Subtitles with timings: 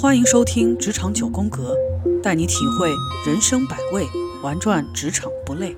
[0.00, 1.74] 欢迎收听《职场九宫格》，
[2.22, 2.88] 带你体会
[3.26, 4.06] 人生百味，
[4.44, 5.74] 玩转职场不累。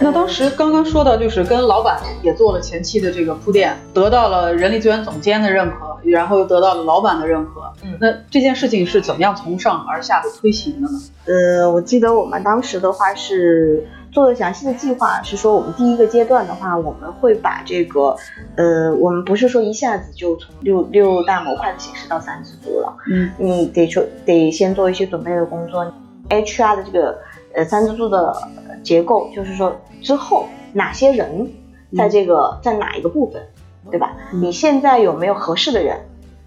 [0.00, 7.50] 那当时刚刚说到，就是跟老板也做了前期的这个铺垫，得到了人力资源总监的认可，然后又得到了老板的认可。
[7.82, 10.98] 嗯那这件事情是怎么样从上而下的推行的呢？
[11.26, 18.16] 呃，我记得我们当时的话是做了详细的计划，是说我们第一个阶段的话，我们会把这个，
[18.54, 25.92] 呃，我们不是说一下子就从六六大模块的形式到三支柱了，嗯你得做得先做一些准备的工作。
[26.30, 27.18] HR 的这个
[27.58, 28.30] 呃三支柱的
[28.68, 31.52] 呃结构，就是说之后哪些人
[31.96, 33.42] 在这个、在哪一个部分，
[33.90, 34.16] 对吧？
[34.32, 35.98] 嗯你现在有没有合适的人？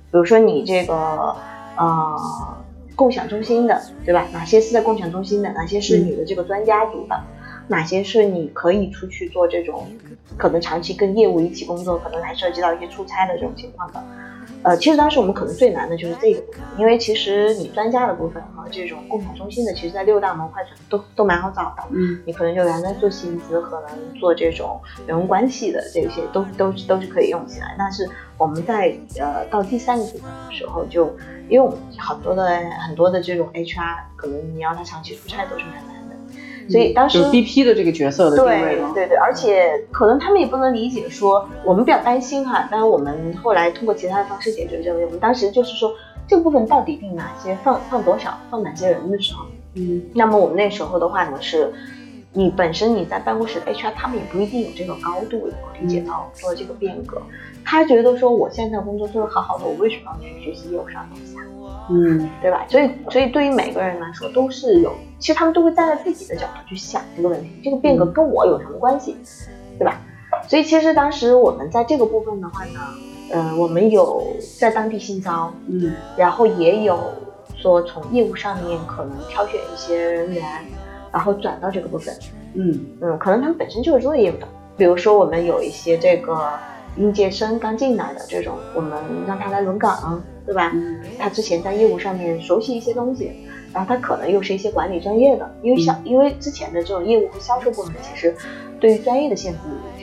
[0.09, 1.35] 比如说你这个
[1.75, 2.15] 呃
[2.95, 4.25] 共享中心的，对吧？
[4.31, 5.51] 哪些是在共享中心的？
[5.51, 7.19] 哪些是你的这个专家组的？
[7.67, 9.85] 哪些是你可以出去做这种
[10.37, 14.01] 可能长期跟业务一起工作，可能还涉及到一些出差的这种情况的？
[14.63, 21.83] 呃，其实当时我们可能最难的就是这个部分，因为其实你专家的部分和这种共享中心的，其实在六大模块都都蛮好找的。
[21.91, 27.75] 嗯你可能就原来做薪资，可能做这种员工关系的这些，都都都是可以用起来。
[27.77, 31.05] 但是我们在呃到第三个部分的时候就，
[31.49, 32.45] 因为我们很多的
[32.87, 35.90] 很多的这种 HR，可能你要他长期出差都是蛮难的，
[36.71, 38.91] 所以当时就是 BP 的这个角色的定位吗？
[38.93, 45.05] 对对对，而且可能他们也不能理解说，我们比较担心哈，但是我们后来通过其他的方式解决这个问题。
[45.05, 45.91] 我们当时就是说，
[46.27, 51.73] 这个部分到底定哪些，放放多少，放哪些人的时候，嗯那么我们那时候的话呢是，
[52.33, 57.21] 你本身你在办公室的 HR，他们也不一定有这个高度能够理解到做这个变革。
[57.65, 61.43] 他觉得说，我现在工作做得好好的，我为什么要去学习业务上的东西啊？
[61.89, 62.65] 嗯对吧？
[62.69, 69.17] 所以，所以对于每个人来说都是有，其实他们都会站在自己的角度去想这个问题，这个变革跟我有什么关系，
[69.77, 69.99] 对吧？
[70.47, 72.79] 所以其实当时我们在这个部分的话呢，
[73.31, 74.25] 呃，我们有
[74.59, 76.97] 在当地新招，嗯然后也有
[77.57, 80.43] 说从业务上面可能挑选一些人员，
[81.11, 82.15] 然后转到这个部分，
[82.53, 84.47] 嗯嗯，可能他们本身就是做业务的，
[84.77, 86.49] 比如说我们有一些这个
[86.97, 90.71] 应届生刚进来的这种，我们让他来轮岗，对吧？
[90.73, 93.31] 嗯他之前在业务上面熟悉一些东西，
[93.73, 98.35] 然后他可能又是一些管理专业的，因为销、因为之前的这种业务和销售部门其实
[98.79, 99.59] 对于专业的限制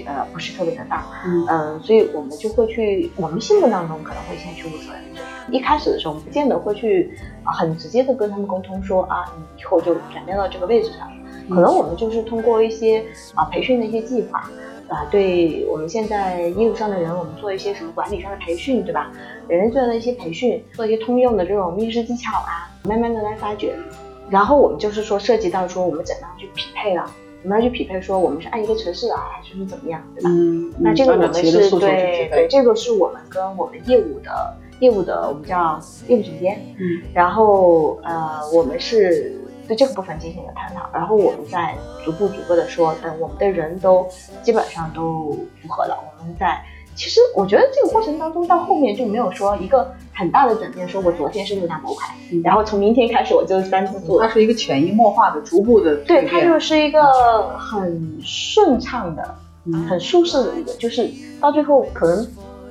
[0.06, 5.28] 呃不是特别的大，嗯嗯、所以我们就会去，我们心目当中可能会先去务主任这样。
[5.50, 7.10] 一开始的时候，我们不见得会去
[7.42, 11.10] 啊很直接的跟他们沟通说啊，你以后就转变到这个位置上，
[11.50, 14.48] 可能我们就是通过一些啊培训的一些计划。
[14.88, 19.12] 啊，对我们现在业务上的人，我们做一些什么管理上的培训，对吧？
[19.46, 23.74] 人力资源的一些培训，做一些通用的这种面试技巧啊，慢慢的来发掘。
[24.30, 27.10] 然后我们就是说涉及到说我们怎么样去匹配了，
[27.42, 30.30] 我们要去匹配说我们是按一个城市啊，还是怎么样，对吧？
[30.30, 39.37] 嗯，那这个我们是对对，这个是我们跟我们业务的业务的我们叫业务总监，嗯然后呃我们是
[39.68, 44.08] 对这个部分进行了探讨，然后我们再逐步逐步的说，等我们的人都
[44.42, 45.30] 基本上都
[45.62, 46.60] 符合了，我们再。
[46.96, 54.34] 其实我觉得这个过程当中，到后面就没有说一个很大的转变，说我昨天是六大模块，嗯然后从明天开始我就是三支柱了它。
[54.34, 59.22] 是一个潜移默化的、逐步的对，它就是一个很顺畅的、
[59.66, 61.08] 嗯很舒适的一个，就是
[61.40, 62.26] 到最后可能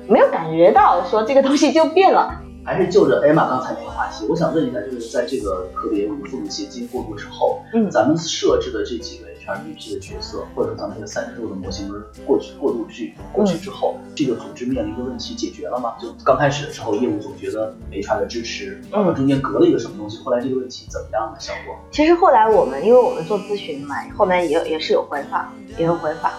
[0.06, 2.42] 没有感觉到说这个东西就变了。
[2.68, 11.88] 还是就着艾玛刚才那个话题，我想问一下，就是在这个特别无缝衔接过渡之后，嗯咱们设置的这几个 HRBP 的角色，或者说咱们这个三十度的模型
[12.26, 15.94] 过去过渡去过去之后，这个组织面临的问题解决了吗？
[15.98, 21.40] 就刚开始的时候，业务总觉得 HR 的支持，嗯中间隔了一个什么东西，后来这个问题怎么样的？
[21.40, 21.74] 效果？
[21.90, 26.30] 其实后来我们因为我们做咨询嘛，后面也有也是有回访，也有回访。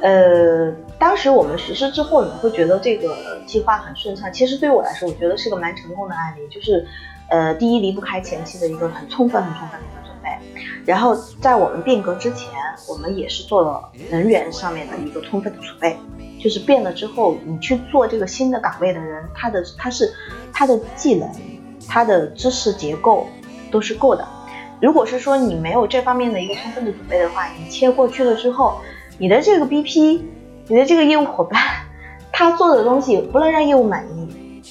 [0.00, 4.32] 呃，当时我们实施之后，你会觉得这个计划很顺畅。
[4.32, 6.86] 其实对我来说，我觉得是个蛮成功的案例，就是
[7.28, 10.30] 呃，第一离不开前期的一个很充分、很充分的一个准备，
[10.84, 12.50] 然后在我们变革之前，
[12.88, 15.96] 我们也是做了人员上面的一个充分的储备。
[16.38, 20.12] 就是变了之后，你去做这个新的岗位的人，他的他是
[20.52, 21.28] 他的技能、
[21.88, 23.26] 他的知识结构
[23.70, 24.24] 都是够的。
[24.80, 28.78] 如果是说你没有这方面的一个充分的准备的话，你切过去了之后，
[29.18, 30.20] 你的这个 BP，
[30.68, 31.60] 你的这个业务伙伴，
[32.32, 34.62] 他做的东西不能让业务满意，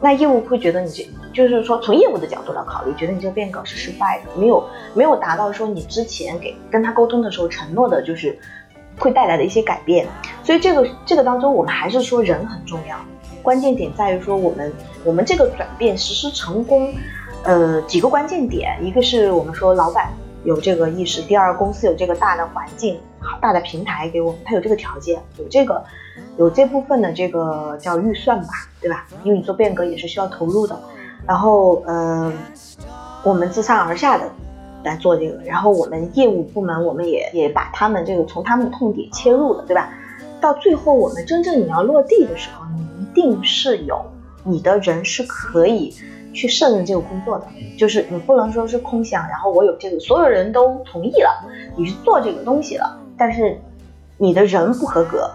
[0.00, 4.64] 那业务会觉得你这就是说从业务的角度来考虑，觉得你这个变革是失败的，没有
[4.94, 8.38] 没有达到说你之前给跟他沟通的时候承诺的，就是
[8.98, 10.06] 会带来的一些改变。
[10.42, 12.96] 所以这个这个当中，我们还是说人很重要，
[13.42, 14.72] 关键点在于说我们
[15.04, 16.92] 我们这个转变实施成功。
[17.44, 20.12] 呃几个关键点，一个是我们说老板
[20.42, 22.98] 有这个意识，第二公司有这个大的环境、
[23.40, 25.84] 大的平台给我们，他有这个条件，有这个
[26.38, 28.48] 有这部分的这个叫预算吧，
[28.80, 29.06] 对吧？
[29.24, 30.78] 因为你做变革也是需要投入的。
[31.26, 32.32] 然后呃，
[33.24, 34.24] 我们自上而下的
[34.84, 39.90] 来做这个，然后我们业务部门我们也也把他们这个从他们的痛点切入了，对吧？
[40.40, 44.04] 到最后我们真正你要落地的时候，你一定是有
[44.44, 45.92] 你的人是可以
[46.32, 47.46] 去胜任这个工作的，
[47.76, 51.44] 就是你不能说是空想，然后我有这个所有人都同意了，
[51.76, 53.58] 你去做这个东西了，但是
[54.18, 55.30] 你的人不合格，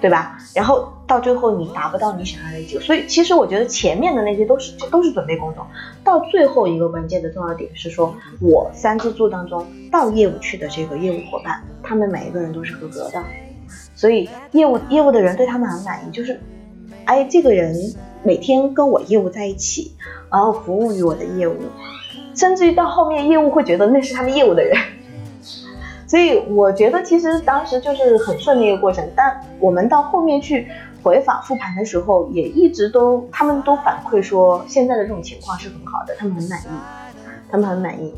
[0.00, 0.38] 对吧？
[0.54, 5.66] 然后到最后你达不到你想要的结果，所以其实我觉得前面的那些都是都是准备工作，
[6.02, 13.22] 到最后一个关键的重要点是说，我三支柱当中到业务去的这个业务伙伴，他们每一个人都是合格的。
[13.94, 16.40] 所以业务业务的人对他们很满意，就是，
[17.04, 17.74] 哎，这个人
[18.22, 19.96] 每天跟我业务在一起，
[20.30, 21.56] 然后服务于我的业务，
[22.34, 24.76] 甚至于到后面业务会觉得那是他们业务的人。
[26.06, 30.68] 所以我觉得其实当时就是很顺利一个过程，但我们到后面去
[31.02, 36.64] 回访复盘的时候，也一直都他们都反馈说现在的这种情况是很好的，他们很满意，
[37.50, 38.14] 他们很满意，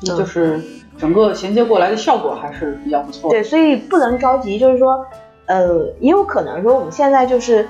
[0.00, 0.60] 就是。
[0.98, 3.30] 整个衔接过来的效果还是比较不错。
[3.30, 5.04] 对，所以不能着急，就是说，
[5.46, 7.66] 呃，也有可能说我们现在就是，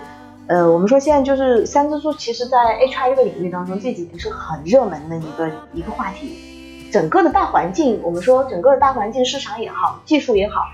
[0.49, 6.52] 呃，我们说现在就是三支柱，其实在 HR 这个领域当中这几年是很热门的一个一个话题。
[6.93, 10.67] 整个的大环境，我们说整个的大环境，市场也好，技术也好，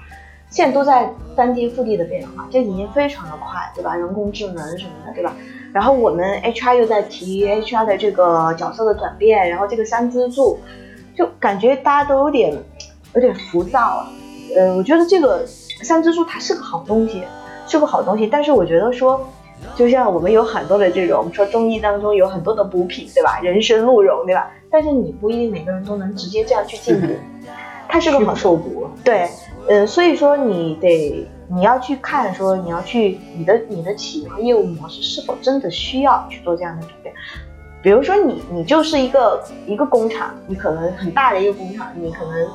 [0.50, 3.94] 现在都在翻天覆地的变化，这几年非常的快，对吧？
[3.94, 5.32] 人工智能什么的，对吧？
[5.72, 10.58] 然后我们 HR 又在提 HR 的这个角色的转变，然后这个三支柱。
[11.16, 12.56] 就感觉大家都有点
[13.14, 14.06] 有点浮躁，
[14.56, 15.44] 呃，我觉得这个
[15.82, 17.24] 三支柱它是个好东西，
[17.66, 19.28] 是个好东西，但是我觉得说，
[19.74, 23.40] 就像我们有很多的这种，我们说中医当中有很多的补品，对吧？
[23.40, 24.48] 人参鹿茸，对吧？
[24.70, 27.06] 但是你不一定每个人都能直接这样去进步，
[27.88, 28.88] 它是个好受补。
[29.02, 29.28] 对，
[29.68, 37.14] 呃，所以说你得你要去看说你要去你的你的企业和业务模式是否真的需要去做这样的转变。
[37.80, 42.48] 比如说你，你就是一个一个工厂，你可能很大的一个工厂，你可能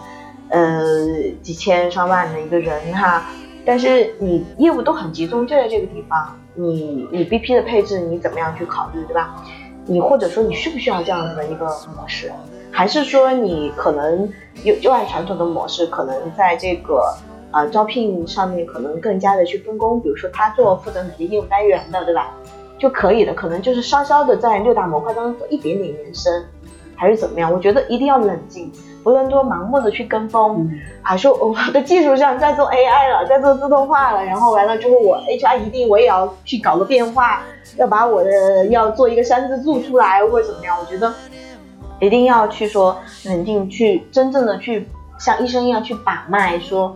[0.50, 3.25] 呃几千上万的一个人哈，
[3.66, 9.44] 但是你业务都很集中，就在这个地方，你你 BP 的配置你怎么样去考虑，对吧？
[9.85, 11.65] 你或者说你需不需要这样子的一个
[11.95, 12.31] 模式，
[12.71, 14.27] 还是说你可能
[14.63, 17.03] 又又按传统的模式，可能在这个
[17.51, 22.33] 呃招聘上面可能更加的去分工，比如说他做负责哪些业务单元的，对吧？
[22.80, 26.45] 就可以的，可能就是稍稍的在六大模块当中做一点点延伸，
[26.95, 27.51] 还是怎么样？
[27.51, 28.72] 我觉得一定要冷静，
[29.04, 30.69] 不能说盲目的去跟风，
[31.01, 37.42] 还说我的技术上在做 AI 了，在做自动化了，然后完了之后我 HR 一定我也要去搞个变化，
[37.78, 40.78] 要把我的要做一个三字柱出来或者怎么样？
[40.80, 41.13] 我觉得
[42.00, 44.88] 一定要去说冷静，去真正的去
[45.18, 46.95] 像医生一样去把脉说。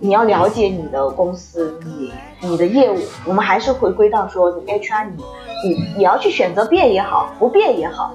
[0.00, 2.96] 你要了解你的公司，你你的业务，
[3.26, 5.24] 我们还是回归到说，你 HR 你
[5.64, 8.14] 你你要去选择变也好，不变也好，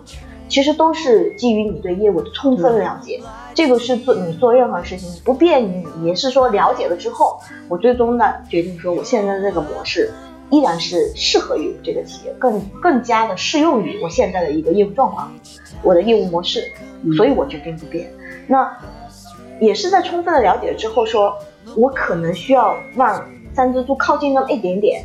[0.53, 3.19] 其实都是基于你对业务的充分了解。
[3.55, 10.11] 这个是做你做任何事情不变，你也是说了解了之后，我最终呢决定说，我现在的这个模式
[10.51, 15.33] 依然是适合于这个企业，更更加的适用于我现在的一个业务状况，
[15.81, 16.71] 我的业务模式，
[17.17, 18.07] 所以我决定不变。
[18.45, 18.77] 那
[19.59, 21.35] 也是在充分的了解之后说。
[21.77, 23.25] 我可能需要让
[23.55, 25.03] 三只猪靠近那么一点点，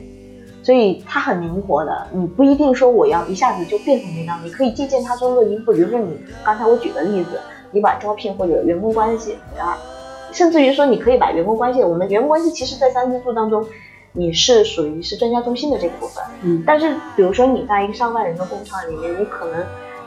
[0.68, 2.06] 所以它很灵活的。
[2.12, 5.72] 你不一定说我要一下子就变成那样，你可以借鉴它中的一步。
[5.72, 9.78] 比如说你刚才我举的例子，你把招聘或者员工关系啊，
[10.30, 13.66] 甚至于说你可以把员工关系，我们员工关系其实在三支柱当中，
[14.12, 16.22] 你是属于是专家中心的这个部分。
[16.42, 16.62] 嗯。
[16.66, 19.64] 但是比如说你在一个上万人的工厂里面，你可能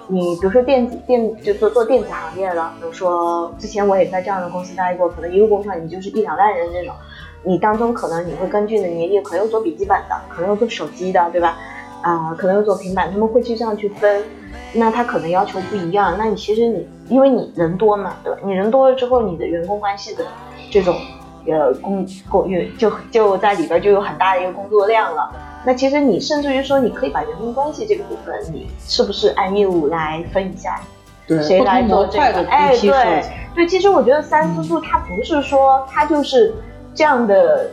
[0.09, 6.93] 你比如说电子电就做做电子行业的，比如说之前我也在这样的公司待过，可能一个工厂你就是一两万人这种，
[7.43, 11.57] 你当中可能你会根据你的年龄，可能有做笔记本的，可能有做手机的，对吧？
[12.01, 14.23] 啊，可能有做平板，他们会去这样去分，
[14.73, 18.39] 那他可能要求不一样，那你其实你因为你人多嘛，对吧？
[18.43, 20.25] 你人多了之后，你的员工关系的
[20.71, 20.95] 这种
[21.47, 25.31] 呃工工员就就在里边就有很大的一个工作量了。
[25.63, 30.81] 那其实你甚至于说，你可以把员工关系这个部分，你是不是按业务来分一下？
[31.27, 32.43] 对，谁来做这个？
[32.49, 36.51] 哎，对对，其实我觉得三支柱它不是说它就是
[36.93, 37.69] 这样的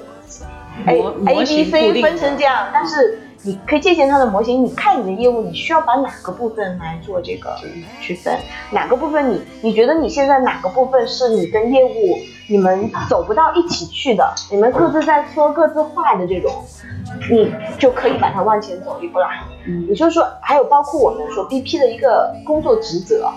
[0.86, 7.56] ，A A B C 分成这样，但是你可以借鉴它的模型，你看你的业务，你需要把哪个部分来做这个
[8.00, 8.36] 区分，
[8.70, 16.52] 哪个部分你你觉得你现在哪个部分是你跟业务你们走不到一起去的，你们各自在说各自话的这种，
[17.30, 19.46] 你就可以把它往前走一步啦。
[19.66, 23.30] 嗯也就是说，还有包括我们说 BP 的一个工作职责，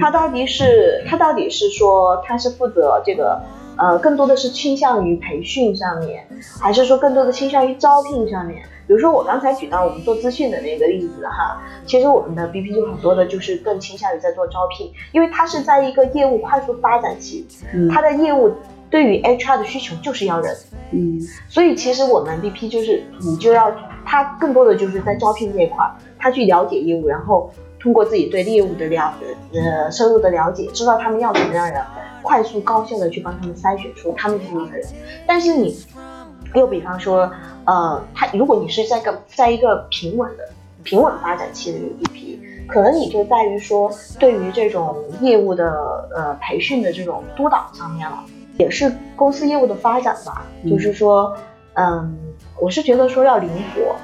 [0.00, 3.40] 他到底是他到底是说他是负责这个
[3.78, 6.26] 呃更多的是倾向于培训上面，
[6.60, 8.62] 还是说更多的倾向于招聘上面？
[8.86, 17.88] 比如说我刚才举到我们做资讯的那个例子哈，其实我们的 BP 就很多的就是更倾向于在做招聘，因为它是在一个业务快速发展期，嗯。
[17.90, 18.50] 它的业务
[18.88, 20.56] 对于 HR 的需求就是要人，
[20.92, 21.20] 嗯。
[21.50, 23.70] 所以其实我们 BP 就是你就要
[24.06, 29.14] 他更多的就是在招聘这一块儿，他去了解业务，然后通过自己对业务的了
[29.52, 31.82] 呃深入的了解，知道他们要什么样的人，
[32.22, 34.86] 快速高效的去帮他们筛选出他们这样的人。
[35.26, 35.76] 但是你
[36.54, 37.30] 又比方说，
[37.64, 40.48] 呃，他如果你是在个在一个平稳的
[40.82, 48.24] 平稳发展期的一个 BP，可能你就在于说对于这种业务的呃培训的这种督导上面了。
[48.58, 51.32] 也是公司业务的发展吧，嗯就是说，
[51.74, 52.18] 嗯，
[52.60, 53.94] 我是觉得说要灵活，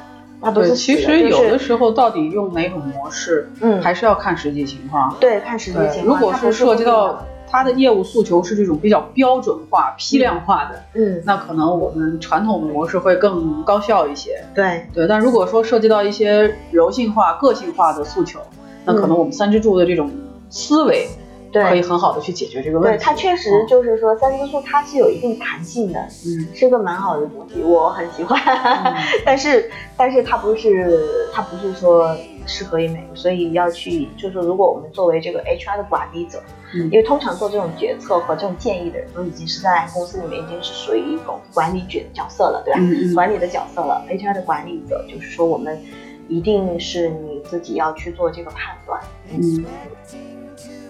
[0.41, 5.13] 那不对，是其实有的时候到底用哪种模式，嗯还是要看实际情况。
[5.19, 6.21] 对看实际，情况。
[6.21, 14.45] 如果它不是涉及到他的业务诉求是这种比较标准化、批量化的，嗯，那可能我们传统的模式会更高效一些。
[14.53, 18.41] 对对，但如果说涉及到一些柔性化、个性化的诉求，
[18.85, 20.11] 那可能我们三支柱的这种
[20.51, 21.09] 思维
[21.53, 23.05] 可以很好的去解决这个问对，题。
[23.05, 28.37] 它确实就是说三支柱它是有一定弹性的，嗯，是个蛮好的东西，我很喜欢。
[28.43, 28.95] 嗯
[29.25, 31.01] 但是但是它不是
[31.33, 36.43] 它不是说适合于每个，所以要去就是如果我们作为这个 HR 的管理者，
[36.75, 42.81] 嗯因为通常做这种决策和这种建议的人都已经是在公司里面已经是属于一种管理角角色了，对吧？
[42.81, 45.81] 嗯嗯管理的角色了，HR 的管理者就是说我们
[46.29, 49.01] 一定是你自己要去做这个判断。
[49.31, 49.65] 嗯，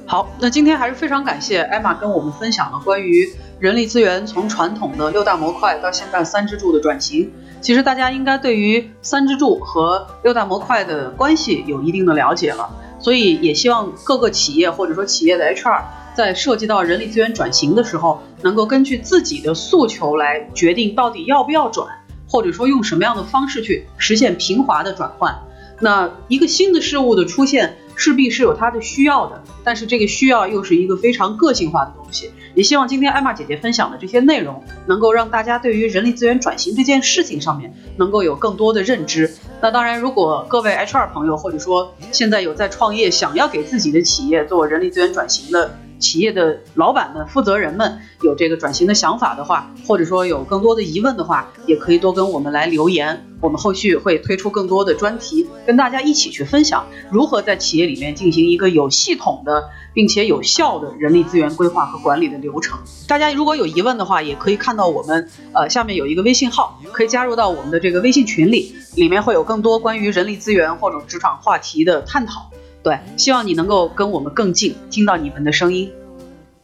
[0.06, 3.26] 好，那今天还是非常感谢艾玛跟我们分享了关于
[3.58, 7.32] 人力资源从传统的六大模块到现在三支柱的转型。
[7.64, 12.68] 其实大家应该对于三支柱和六大模块的关系有一定的了解了，
[13.00, 15.82] 所以也希望各个企业或者说企业的 HR
[16.14, 21.88] 在涉及到人力资源转型的时候，能够根据自己的诉求来决定到底要不要转，
[22.28, 25.34] 或者说用什么样的方式去实现平滑的转换。
[25.80, 32.30] 那一个新的事物的出现，势必是有它的需要的，但是这个需要又是一个非常个性化的东西。
[32.54, 39.32] 也希望今天艾玛姐姐分享的这些内容，能够让大家对于人力资源转型这件事情上面能够有更多的认知。
[39.60, 53.24] 那当然，如果各位 HR 朋友或者说现在有在创业，想要给自己的企业做人力资源转型的企业的老板们、负责人们有这个转型的想法的话，或者说有更多的疑问的话，也可以多跟我们来留言。
[53.40, 62.78] 我们后续会推出更多的专题，跟大家一起去分享如何在企业里面进行一个有系统的并且有效的人力资源规划和管理的流程。
[63.08, 72.50] 大家如果有疑问的话，也可以看到我们呃下面有一个微信号，可以加入到我们的这个微信群里，里面会有更多关于人力资源或者职场话题的探讨。
[72.84, 75.90] 对，希望你能够跟我们更近，听到你们的声音。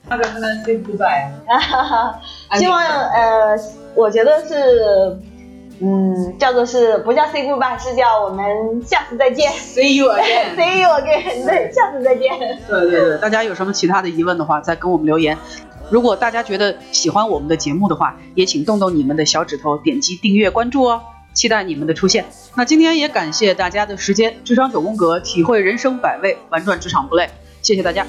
[0.07, 1.31] 那个跟他 say goodbye，
[2.59, 3.59] 希望呃，
[3.95, 5.19] 我觉得是，
[5.81, 8.45] 嗯，叫做是不叫 say goodbye，是叫我们
[8.85, 10.57] 下次再见 see you again。
[10.61, 12.29] see you again，对，下次再见。
[12.69, 15.39] 对对对，大家有什么其他的疑问的话，再跟我们留言。
[15.91, 21.01] 如果大家觉得喜欢我们的节目的话，也请动动你们的小指头，点击订阅关注哦，
[21.41, 22.27] 期待你们的出现。
[22.55, 27.31] 那今天也感谢大家的时间，智商九宫格，体会人生百味，玩转职场不累，
[27.63, 28.07] 谢谢大家。